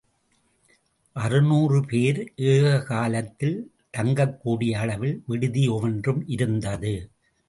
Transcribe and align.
அறுநூறு 1.15 1.79
பேர் 1.81 2.21
ஏககாலத்தில் 2.45 3.57
தங்கக்கூடிய 3.91 4.71
அளவில் 4.77 5.23
விடுதி 5.27 5.67
ஒவ்வொன்றும் 5.67 6.23
இருந்தது. 6.27 6.95